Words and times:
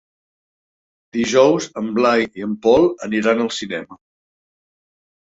Dijous 1.17 1.67
en 1.81 1.91
Blai 1.97 2.25
i 2.41 2.45
en 2.47 2.55
Pol 2.63 2.87
aniran 3.09 3.43
al 3.43 3.51
cinema. 3.59 3.99